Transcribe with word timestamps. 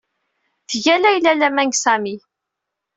Tga 0.69 0.95
Layla 1.03 1.31
laman 1.33 1.67
deg 1.69 1.75
Sami. 1.83 2.15